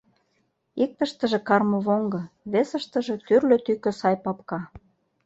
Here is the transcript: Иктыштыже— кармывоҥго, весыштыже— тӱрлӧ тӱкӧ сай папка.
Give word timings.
Иктыштыже— 0.83 1.39
кармывоҥго, 1.47 2.21
весыштыже— 2.51 3.15
тӱрлӧ 3.25 3.57
тӱкӧ 3.65 3.91
сай 3.99 4.15
папка. 4.23 4.59